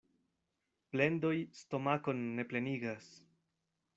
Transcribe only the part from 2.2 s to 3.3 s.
ne plenigas.